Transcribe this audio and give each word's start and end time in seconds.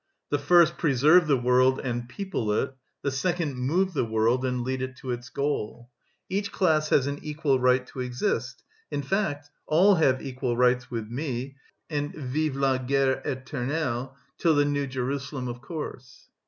The 0.31 0.39
first 0.39 0.79
preserve 0.79 1.27
the 1.27 1.37
world 1.37 1.79
and 1.79 2.09
people 2.09 2.51
it, 2.53 2.73
the 3.03 3.11
second 3.11 3.53
move 3.53 3.93
the 3.93 4.03
world 4.03 4.43
and 4.43 4.63
lead 4.63 4.81
it 4.81 4.95
to 4.95 5.11
its 5.11 5.29
goal. 5.29 5.91
Each 6.27 6.51
class 6.51 6.89
has 6.89 7.05
an 7.05 7.19
equal 7.21 7.59
right 7.59 7.85
to 7.85 7.99
exist. 7.99 8.63
In 8.89 9.03
fact, 9.03 9.51
all 9.67 9.93
have 9.93 10.19
equal 10.19 10.57
rights 10.57 10.89
with 10.89 11.07
me 11.11 11.55
and 11.87 12.11
vive 12.15 12.55
la 12.55 12.79
guerre 12.79 13.21
éternelle 13.23 14.13
till 14.39 14.55
the 14.55 14.65
New 14.65 14.87
Jerusalem, 14.87 15.47
of 15.47 15.61
course!" 15.61 16.29